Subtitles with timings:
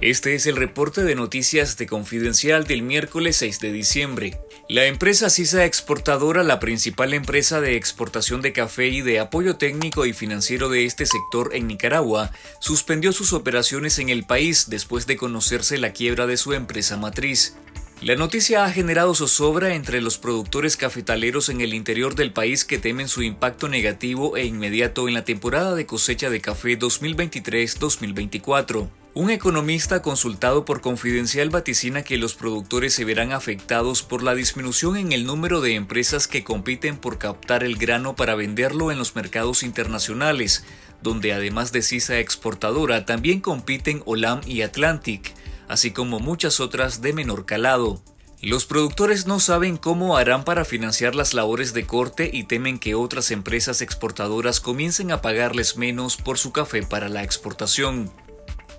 [0.00, 4.40] Este es el reporte de noticias de Confidencial del miércoles 6 de diciembre.
[4.66, 10.06] La empresa CISA Exportadora, la principal empresa de exportación de café y de apoyo técnico
[10.06, 15.18] y financiero de este sector en Nicaragua, suspendió sus operaciones en el país después de
[15.18, 17.56] conocerse la quiebra de su empresa matriz.
[18.00, 22.78] La noticia ha generado zozobra entre los productores cafetaleros en el interior del país que
[22.78, 28.88] temen su impacto negativo e inmediato en la temporada de cosecha de café 2023-2024.
[29.12, 34.96] Un economista consultado por Confidencial vaticina que los productores se verán afectados por la disminución
[34.96, 39.16] en el número de empresas que compiten por captar el grano para venderlo en los
[39.16, 40.64] mercados internacionales,
[41.02, 45.34] donde además de CISA exportadora también compiten Olam y Atlantic,
[45.66, 48.00] así como muchas otras de menor calado.
[48.42, 52.94] Los productores no saben cómo harán para financiar las labores de corte y temen que
[52.94, 58.08] otras empresas exportadoras comiencen a pagarles menos por su café para la exportación.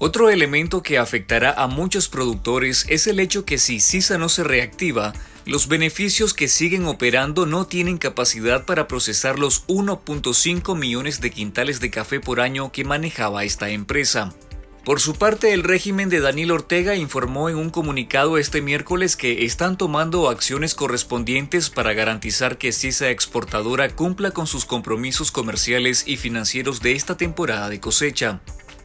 [0.00, 4.42] Otro elemento que afectará a muchos productores es el hecho que si CISA no se
[4.42, 5.12] reactiva,
[5.46, 11.80] los beneficios que siguen operando no tienen capacidad para procesar los 1.5 millones de quintales
[11.80, 14.34] de café por año que manejaba esta empresa.
[14.84, 19.46] Por su parte, el régimen de Daniel Ortega informó en un comunicado este miércoles que
[19.46, 26.18] están tomando acciones correspondientes para garantizar que CISA exportadora cumpla con sus compromisos comerciales y
[26.18, 28.40] financieros de esta temporada de cosecha.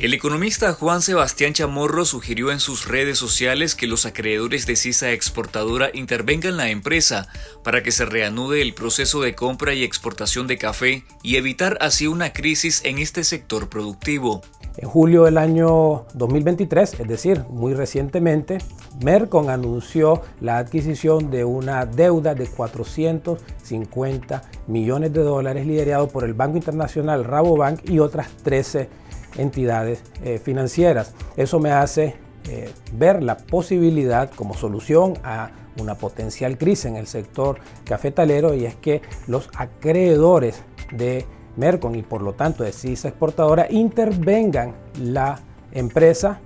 [0.00, 5.12] El economista Juan Sebastián Chamorro sugirió en sus redes sociales que los acreedores de CISA
[5.12, 7.28] exportadora intervengan en la empresa
[7.62, 12.06] para que se reanude el proceso de compra y exportación de café y evitar así
[12.06, 14.40] una crisis en este sector productivo.
[14.78, 18.56] En julio del año 2023, es decir, muy recientemente,
[19.04, 26.32] Mercon anunció la adquisición de una deuda de 450 millones de dólares liderado por el
[26.32, 28.99] Banco Internacional Rabobank y otras 13
[29.36, 31.14] entidades eh, financieras.
[31.36, 32.16] Eso me hace
[32.48, 38.64] eh, ver la posibilidad como solución a una potencial crisis en el sector cafetalero y
[38.64, 41.26] es que los acreedores de
[41.56, 45.38] Mercon y por lo tanto de CISA exportadora intervengan la
[45.72, 46.40] empresa,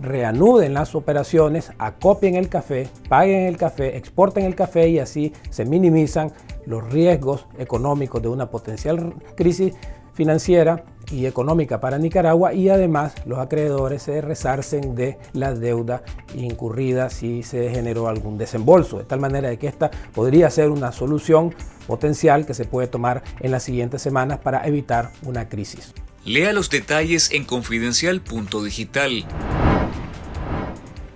[0.00, 5.64] reanuden las operaciones, acopien el café, paguen el café, exporten el café y así se
[5.64, 6.32] minimizan
[6.66, 9.74] los riesgos económicos de una potencial crisis
[10.14, 16.02] financiera y económica para Nicaragua y además los acreedores se resarcen de la deuda
[16.34, 20.92] incurrida si se generó algún desembolso, de tal manera de que esta podría ser una
[20.92, 21.54] solución
[21.86, 25.92] potencial que se puede tomar en las siguientes semanas para evitar una crisis.
[26.24, 29.26] Lea los detalles en confidencial.digital.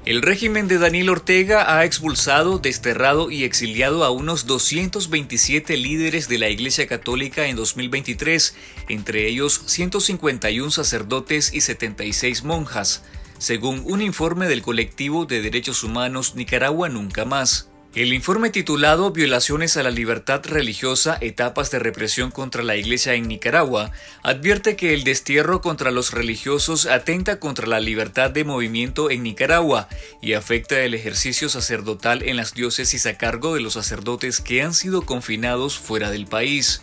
[0.05, 6.37] El régimen de Daniel Ortega ha expulsado, desterrado y exiliado a unos 227 líderes de
[6.37, 8.55] la Iglesia Católica en 2023,
[8.91, 13.03] entre ellos 151 sacerdotes y 76 monjas,
[13.39, 17.71] según un informe del colectivo de derechos humanos Nicaragua Nunca Más.
[17.95, 23.29] El informe titulado Violaciones a la libertad religiosa, etapas de represión contra la Iglesia en
[23.29, 23.93] Nicaragua,
[24.25, 29.89] advierte que el destierro contra los religiosos atenta contra la libertad de movimiento en Nicaragua
[30.21, 34.75] y afecta el ejercicio sacerdotal en las diócesis a cargo de los sacerdotes que han
[34.75, 36.83] sido confinados fuera del país.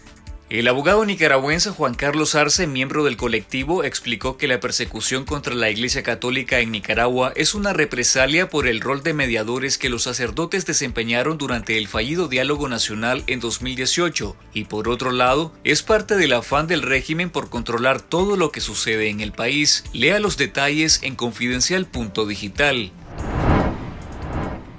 [0.51, 5.69] El abogado nicaragüense Juan Carlos Arce, miembro del colectivo, explicó que la persecución contra la
[5.69, 10.65] Iglesia Católica en Nicaragua es una represalia por el rol de mediadores que los sacerdotes
[10.65, 16.33] desempeñaron durante el fallido diálogo nacional en 2018 y por otro lado es parte del
[16.33, 19.85] afán del régimen por controlar todo lo que sucede en el país.
[19.93, 22.91] Lea los detalles en confidencial.digital.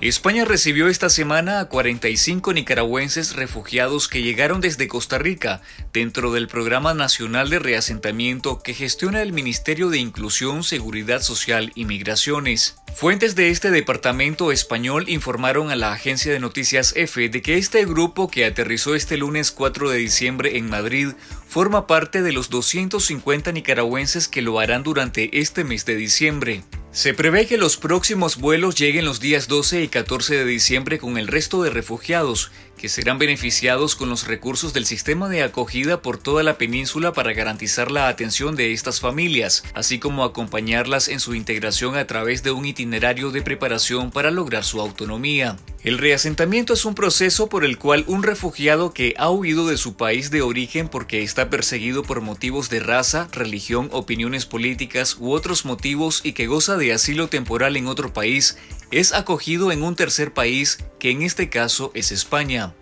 [0.08, 6.48] España recibió esta semana a 45 nicaragüenses refugiados que llegaron desde Costa Rica dentro del
[6.48, 12.74] Programa Nacional de Reasentamiento que gestiona el Ministerio de Inclusión, Seguridad Social y Migraciones.
[12.96, 17.84] Fuentes de este departamento español informaron a la agencia de noticias EFE de que este
[17.84, 21.10] grupo que aterrizó este lunes 4 de diciembre en Madrid
[21.46, 26.64] forma parte de los 250 nicaragüenses que lo harán durante este mes de diciembre.
[26.92, 31.17] Se prevé que los próximos vuelos lleguen los días 12 y 14 de diciembre con
[31.17, 36.19] el resto de refugiados, que serán beneficiados con los recursos del sistema de acogida por
[36.19, 41.34] toda la península para garantizar la atención de estas familias, así como acompañarlas en su
[41.34, 45.56] integración a través de un itinerario de preparación para lograr su autonomía.
[45.82, 49.96] El reasentamiento es un proceso por el cual un refugiado que ha huido de su
[49.96, 55.64] país de origen porque está perseguido por motivos de raza, religión, opiniones políticas u otros
[55.64, 58.58] motivos y que goza de asilo temporal en otro país,
[58.93, 62.75] es acogido en un tercer país, que en este caso es España.